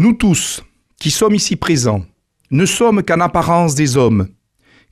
[0.00, 0.62] Nous tous,
[1.00, 2.04] qui sommes ici présents,
[2.52, 4.28] ne sommes qu'en apparence des hommes,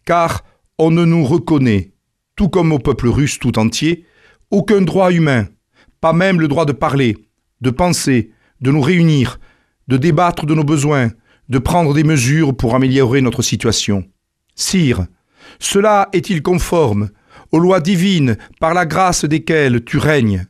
[0.05, 0.43] car
[0.79, 1.93] on ne nous reconnaît,
[2.35, 4.05] tout comme au peuple russe tout entier,
[4.51, 5.47] aucun droit humain,
[6.01, 7.17] pas même le droit de parler,
[7.61, 9.39] de penser, de nous réunir,
[9.87, 11.13] de débattre de nos besoins,
[11.49, 14.09] de prendre des mesures pour améliorer notre situation.
[14.57, 15.07] Sire,
[15.61, 17.11] cela est-il conforme
[17.53, 20.49] aux lois divines par la grâce desquelles tu règnes?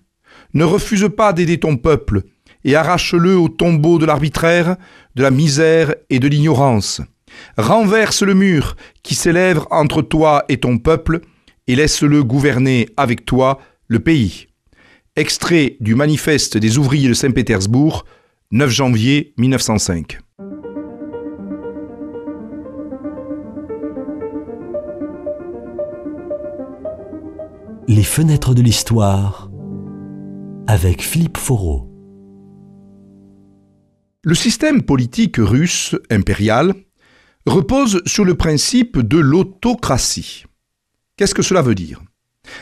[0.55, 2.23] Ne refuse pas d'aider ton peuple,
[2.67, 4.77] et arrache-le au tombeau de l'arbitraire,
[5.15, 7.01] de la misère et de l'ignorance.
[7.57, 11.21] Renverse le mur qui s'élève entre toi et ton peuple,
[11.69, 14.49] et laisse-le gouverner avec toi le pays.
[15.15, 18.05] Extrait du Manifeste des ouvriers de Saint-Pétersbourg,
[18.51, 20.19] 9 janvier 1905.
[27.89, 29.51] Les fenêtres de l'histoire
[30.67, 31.86] avec Philippe Foreau.
[34.29, 36.75] Le système politique russe impérial
[37.47, 40.43] repose sur le principe de l'autocratie.
[41.17, 42.03] Qu'est-ce que cela veut dire?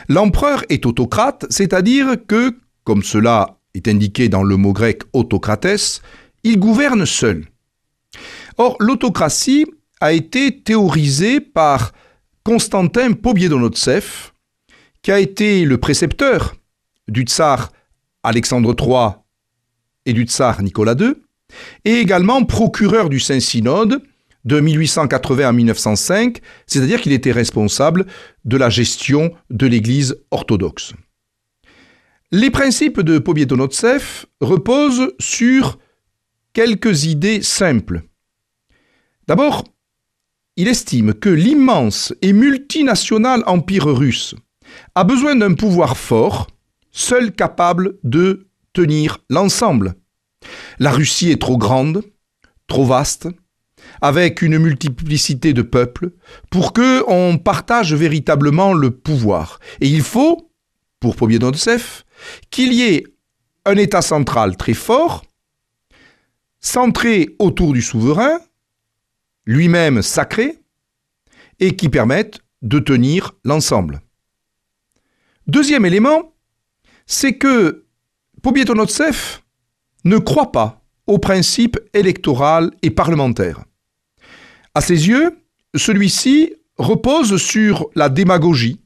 [0.07, 6.03] L'empereur est autocrate, c'est-à-dire que, comme cela est indiqué dans le mot grec autocrates,
[6.43, 7.47] il gouverne seul.
[8.59, 9.65] Or, l'autocratie
[10.01, 11.93] a été théorisée par
[12.43, 14.33] Constantin Pobiedonotsev,
[15.01, 16.53] qui a été le précepteur
[17.07, 17.71] du tsar
[18.21, 19.19] Alexandre III
[20.05, 21.24] et du tsar Nicolas II,
[21.83, 24.01] et également procureur du Saint-Synode
[24.45, 28.05] de 1880 à 1905, c'est-à-dire qu'il était responsable
[28.45, 30.93] de la gestion de l'Église orthodoxe.
[32.31, 35.79] Les principes de Pobiedonotsev reposent sur
[36.53, 38.03] quelques idées simples.
[39.27, 39.63] D'abord,
[40.57, 44.35] il estime que l'immense et multinational empire russe
[44.95, 46.47] a besoin d'un pouvoir fort,
[46.91, 49.95] seul capable de tenir l'ensemble.
[50.79, 52.03] La Russie est trop grande,
[52.67, 53.27] trop vaste,
[54.01, 56.11] avec une multiplicité de peuples,
[56.49, 59.59] pour que on partage véritablement le pouvoir.
[59.81, 60.51] Et il faut,
[60.99, 62.03] pour Pobiedoncev,
[62.49, 63.03] qu'il y ait
[63.65, 65.23] un État central très fort,
[66.59, 68.39] centré autour du souverain,
[69.45, 70.59] lui-même sacré,
[71.59, 74.01] et qui permette de tenir l'ensemble.
[75.47, 76.33] Deuxième élément,
[77.05, 77.85] c'est que
[78.41, 79.41] Pobiedonotsev
[80.05, 83.63] ne croit pas au principe électoral et parlementaire.
[84.73, 85.37] À ses yeux,
[85.75, 88.79] celui-ci repose sur la démagogie,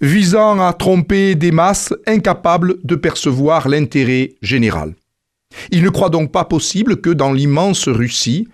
[0.00, 4.94] visant à tromper des masses incapables de percevoir l'intérêt général.
[5.70, 8.48] Il ne croit donc pas possible que dans l'immense Russie,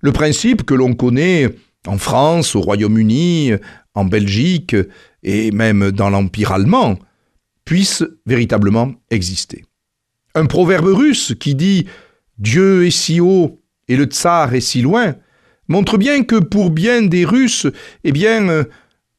[0.00, 1.50] le principe que l'on connaît
[1.86, 3.52] en France, au Royaume-Uni,
[3.94, 4.76] en Belgique
[5.22, 6.98] et même dans l'Empire allemand,
[7.64, 9.64] puisse véritablement exister.
[10.34, 11.86] Un proverbe russe qui dit
[12.38, 15.14] Dieu est si haut et le tsar est si loin
[15.68, 17.66] montre bien que pour bien des Russes,
[18.02, 18.64] eh bien, euh,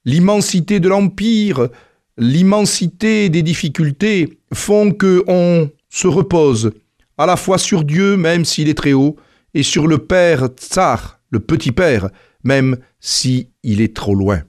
[0.06, 1.70] l'immensité de l'empire,
[2.18, 6.72] l'immensité des difficultés font que on se repose
[7.18, 9.16] à la fois sur Dieu, même s'il est très haut,
[9.54, 12.10] et sur le père tsar, le petit père,
[12.44, 14.42] même s'il est trop loin.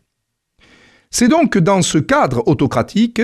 [1.10, 3.22] C'est donc dans ce cadre autocratique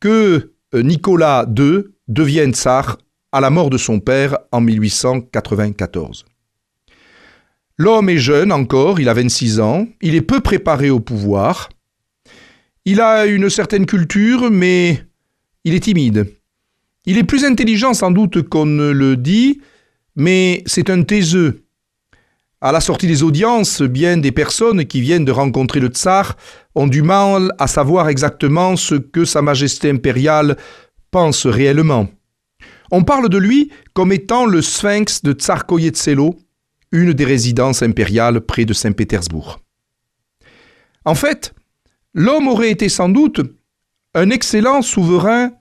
[0.00, 2.98] que euh, Nicolas II devient tsar
[3.32, 6.26] à la mort de son père en 1894.
[7.78, 11.70] L'homme est jeune encore, il a 26 ans, il est peu préparé au pouvoir,
[12.84, 15.02] il a une certaine culture, mais
[15.64, 16.34] il est timide.
[17.06, 19.60] Il est plus intelligent sans doute qu'on ne le dit,
[20.16, 21.64] mais c'est un taiseux.
[22.60, 26.36] À la sortie des audiences, bien des personnes qui viennent de rencontrer le tsar
[26.74, 30.58] ont du mal à savoir exactement ce que Sa Majesté impériale
[31.10, 32.08] pense réellement.
[32.90, 36.36] On parle de lui comme étant le sphinx de Tsarkoyetselo,
[36.92, 39.60] une des résidences impériales près de Saint-Pétersbourg.
[41.04, 41.54] En fait,
[42.14, 43.40] l'homme aurait été sans doute
[44.14, 45.52] un excellent souverain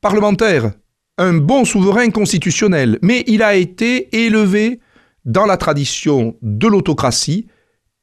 [0.00, 0.72] parlementaire,
[1.18, 4.80] un bon souverain constitutionnel, mais il a été élevé
[5.24, 7.46] dans la tradition de l'autocratie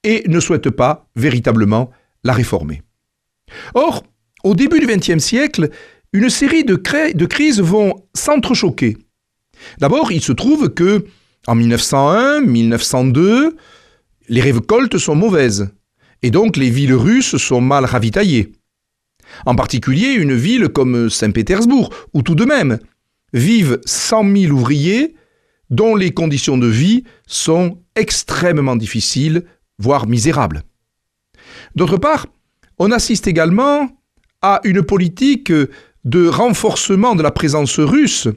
[0.03, 1.91] et ne souhaite pas véritablement
[2.23, 2.81] la réformer.
[3.73, 4.03] Or,
[4.43, 5.69] au début du XXe siècle,
[6.13, 6.75] une série de,
[7.25, 8.97] crises vont s'entrechoquer.
[9.79, 11.05] D'abord, il se trouve que
[11.47, 13.55] en 1901, 1902,
[14.27, 15.69] les récoltes sont mauvaises,
[16.21, 18.51] et donc les villes russes sont mal ravitaillées.
[19.45, 22.79] En particulier une ville comme Saint-Pétersbourg, où tout de même
[23.33, 25.15] vivent 100 000 ouvriers
[25.69, 29.45] dont les conditions de vie sont extrêmement difficiles,
[29.77, 30.63] voire misérables.
[31.75, 32.25] D'autre part,
[32.79, 33.89] on assiste également
[34.41, 35.51] à une politique
[36.05, 38.27] de renforcement de la présence russe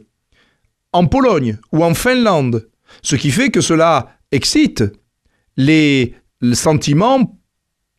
[0.92, 2.68] en Pologne ou en Finlande,
[3.02, 4.84] Ce qui fait que cela excite
[5.56, 6.14] les
[6.52, 7.38] sentiments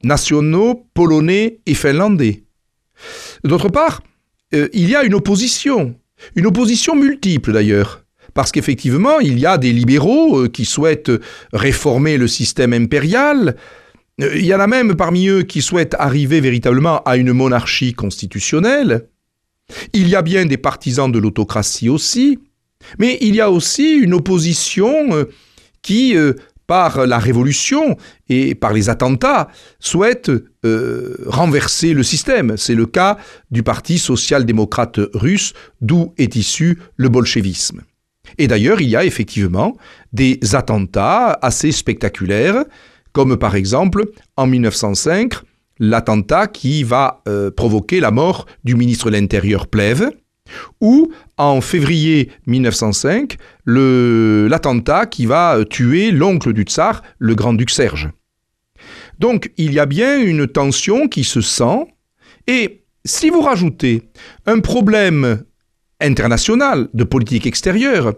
[0.04, 2.44] nationaux polonais et finlandais.
[3.44, 4.04] D'autre part,
[4.54, 5.95] euh, il y a une opposition,
[6.36, 11.12] une opposition multiple d'ailleurs, parce qu'effectivement, il y a des libéraux euh, qui souhaitent
[11.54, 13.56] réformer le système impérial,
[14.21, 17.94] euh, il y en a même parmi eux qui souhaitent arriver véritablement à une monarchie
[17.94, 19.07] constitutionnelle,
[19.94, 22.39] il y a bien des partisans de l'autocratie aussi,
[23.00, 25.27] mais il y a aussi une opposition
[25.81, 26.15] qui
[26.68, 27.98] par la révolution
[28.30, 29.50] et par les attentats,
[29.80, 30.31] souhaitent
[30.65, 32.56] euh, renverser le système.
[32.57, 33.18] C'est le cas
[33.51, 37.81] du Parti social-démocrate russe, d'où est issu le bolchevisme.
[38.38, 39.75] Et d'ailleurs, il y a effectivement
[40.13, 42.63] des attentats assez spectaculaires,
[43.12, 44.06] comme par exemple
[44.38, 45.33] en 1905,
[45.84, 50.10] l'attentat qui va euh, provoquer la mort du ministre de l'Intérieur Plève,
[50.80, 58.10] ou en février 1905, l'attentat qui va tuer l'oncle du tsar, le grand-duc Serge.
[59.20, 61.88] Donc il y a bien une tension qui se sent,
[62.48, 64.04] et si vous rajoutez
[64.46, 65.44] un problème
[66.00, 68.14] international de politique extérieure,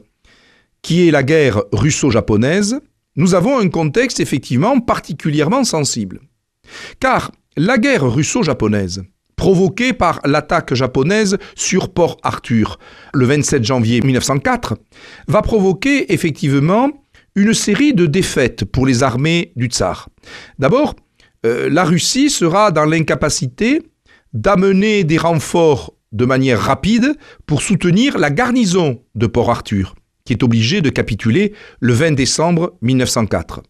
[0.84, 2.80] qui est la guerre russo-japonaise,
[3.16, 6.20] nous avons un contexte effectivement particulièrement sensible.
[7.00, 9.04] Car la guerre russo-japonaise,
[9.36, 12.80] provoquée par l'attaque japonaise sur Port Arthur
[13.14, 14.76] le 27 janvier 1904,
[15.28, 16.90] va provoquer effectivement
[17.36, 20.10] une série de défaites pour les armées du tsar.
[20.58, 20.96] D'abord,
[21.46, 23.82] euh, la Russie sera dans l'incapacité
[24.34, 27.16] d'amener des renforts de manière rapide
[27.46, 32.78] pour soutenir la garnison de Port Arthur, qui est obligée de capituler le 20 décembre
[32.82, 33.62] 1904.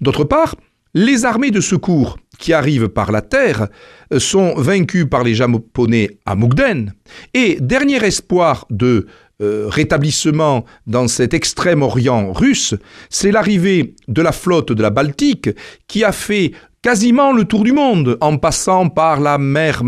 [0.00, 0.56] D'autre part,
[0.96, 3.68] les armées de secours qui arrivent par la terre
[4.14, 6.94] euh, sont vaincus par les Japonais à Mukden.
[7.34, 9.06] Et dernier espoir de
[9.42, 12.74] euh, rétablissement dans cet extrême orient russe,
[13.10, 15.50] c'est l'arrivée de la flotte de la Baltique
[15.86, 19.82] qui a fait quasiment le tour du monde en passant par la mer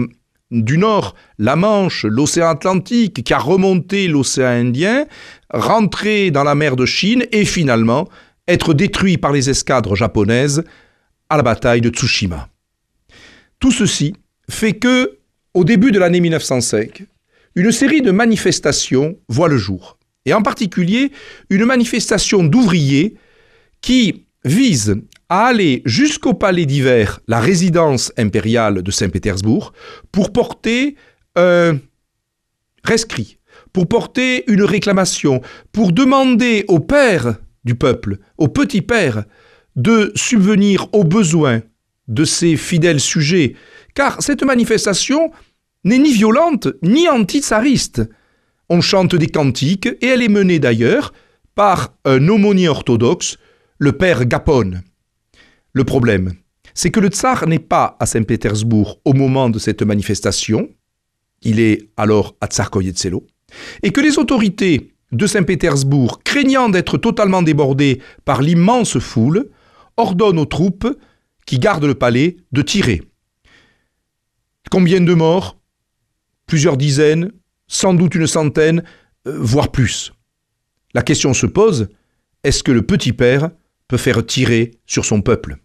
[0.51, 5.07] du Nord, la Manche, l'océan Atlantique, qui a remonté l'océan Indien,
[5.49, 8.09] rentré dans la mer de Chine et finalement
[8.47, 10.65] être détruit par les escadres japonaises
[11.31, 12.49] à la bataille de Tsushima.
[13.61, 14.15] Tout ceci
[14.49, 15.19] fait que,
[15.55, 17.05] au début de l'année 1905,
[17.55, 21.11] une série de manifestations voit le jour, et en particulier
[21.51, 23.15] une manifestation d'ouvriers
[23.81, 24.97] qui vise
[25.29, 29.73] à aller jusqu'au palais d'hiver, la résidence impériale de Saint-Pétersbourg,
[30.13, 30.97] pour porter
[31.37, 31.79] un
[32.85, 33.39] rescrit,
[33.73, 35.43] pour porter une réclamation,
[35.73, 39.25] pour demander au père du peuple, au petit père,
[39.79, 41.63] de subvenir aux besoins
[42.09, 43.55] de ses fidèles sujets,
[43.95, 45.31] car cette manifestation
[45.85, 48.03] n'est ni violente ni anti-tsariste.
[48.69, 51.13] On chante des cantiques et elle est menée d'ailleurs
[51.55, 53.39] par un aumônier orthodoxe,
[53.79, 54.83] le père Gapon.
[55.73, 56.35] Le problème,
[56.75, 60.69] c'est que le tsar n'est pas à Saint-Pétersbourg au moment de cette manifestation,
[61.43, 63.25] il est alors à Tsarkoyetselo,
[63.85, 69.49] et que les autorités de Saint-Pétersbourg, craignant d'être totalement débordées par l'immense foule,
[69.99, 70.89] ordonne aux troupes
[71.45, 73.03] qui gardent le palais de tirer.
[74.71, 75.59] Combien de morts?
[76.47, 77.33] Plusieurs dizaines,
[77.67, 78.83] sans doute une centaine,
[79.27, 80.13] euh, voire plus.
[80.95, 81.89] La question se pose,
[82.45, 83.51] est-ce que le petit père
[83.89, 85.59] peut faire tirer sur son peuple?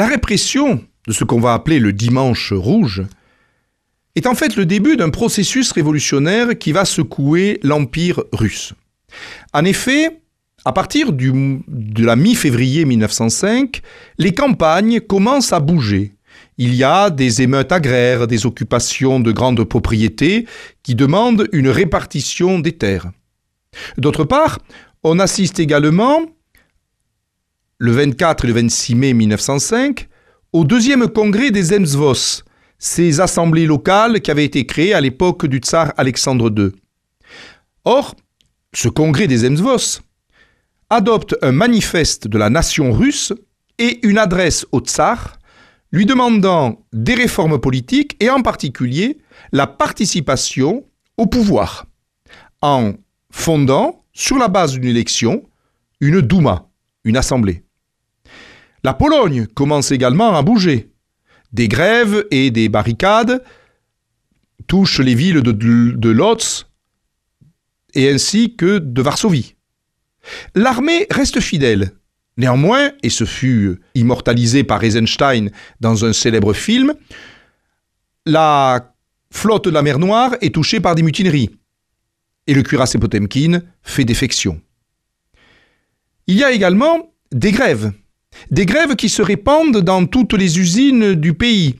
[0.00, 3.02] La répression de ce qu'on va appeler le dimanche rouge
[4.14, 8.72] est en fait le début d'un processus révolutionnaire qui va secouer l'Empire russe.
[9.52, 10.22] En effet,
[10.64, 13.82] à partir de la mi-février 1905,
[14.16, 16.14] les campagnes commencent à bouger.
[16.56, 20.46] Il y a des émeutes agraires, des occupations de grandes propriétés
[20.82, 23.10] qui demandent une répartition des terres.
[23.98, 24.60] D'autre part,
[25.04, 26.22] on assiste également
[27.80, 30.06] le 24 et le 26 mai 1905,
[30.52, 32.42] au deuxième congrès des Zemsvos,
[32.78, 36.72] ces assemblées locales qui avaient été créées à l'époque du tsar Alexandre II.
[37.86, 38.14] Or,
[38.74, 40.02] ce congrès des Zemsvos
[40.90, 43.32] adopte un manifeste de la nation russe
[43.78, 45.38] et une adresse au tsar
[45.90, 49.18] lui demandant des réformes politiques et en particulier
[49.52, 50.84] la participation
[51.16, 51.86] au pouvoir
[52.60, 52.92] en
[53.32, 55.44] fondant, sur la base d'une élection,
[56.00, 56.68] une Douma,
[57.04, 57.64] une assemblée.
[58.82, 60.90] La Pologne commence également à bouger.
[61.52, 63.42] Des grèves et des barricades
[64.66, 66.66] touchent les villes de, Lodz
[67.94, 69.56] et ainsi que de Varsovie.
[70.54, 71.92] L'armée reste fidèle.
[72.36, 76.94] Néanmoins, et ce fut immortalisé par Eisenstein dans un célèbre film,
[78.24, 78.94] la
[79.32, 81.50] flotte de la mer Noire est touchée par des mutineries.
[82.46, 84.60] Et le cuirassé Potemkin fait défection.
[86.26, 87.92] Il y a également des grèves.
[88.50, 91.76] Des grèves qui se répandent dans toutes les usines du pays,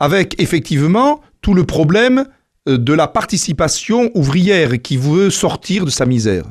[0.00, 2.26] avec effectivement tout le problème
[2.68, 6.50] euh, de la participation ouvrière qui veut sortir de sa misère.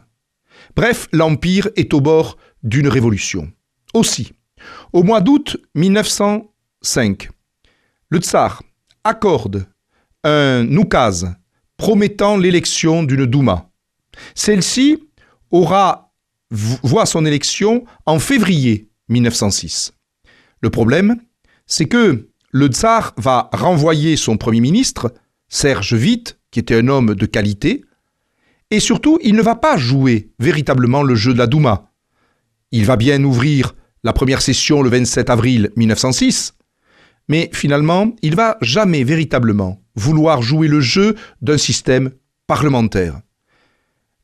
[0.76, 3.52] Bref, l'Empire est au bord d'une révolution.
[3.94, 4.32] Aussi,
[4.94, 7.30] au mois d'août 1905,
[8.10, 8.62] le tsar
[9.04, 9.66] accorde
[10.24, 11.36] un oukaz
[11.78, 13.70] promettant l'élection d'une Douma.
[14.34, 14.98] Celle-ci
[15.52, 16.14] aura
[16.50, 19.94] voit son élection en février 1906.
[20.62, 21.18] Le problème,
[21.66, 25.14] c'est que le tsar va renvoyer son premier ministre,
[25.50, 27.84] Serge Witt, qui était un homme de qualité,
[28.72, 31.92] et surtout, il ne va pas jouer véritablement le jeu de la Douma.
[32.72, 36.54] Il va bien ouvrir la première session le 27 avril 1906,
[37.28, 42.12] mais finalement, il va jamais véritablement vouloir jouer le jeu d'un système
[42.48, 43.20] parlementaire.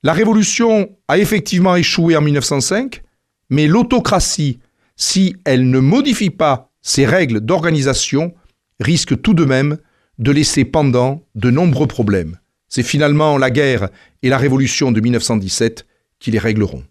[0.04, 3.04] La révolution a effectivement échoué en 1905,
[3.50, 4.60] mais l'autocratie,
[5.02, 8.36] si elle ne modifie pas ses règles d'organisation,
[8.80, 9.78] risque tout de même
[10.20, 12.38] de laisser pendant de nombreux problèmes.
[12.68, 13.90] C'est finalement la guerre
[14.22, 15.88] et la révolution de 1917
[16.20, 16.84] qui les régleront.